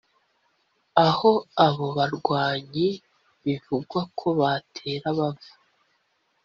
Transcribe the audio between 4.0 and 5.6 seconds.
ko batera bava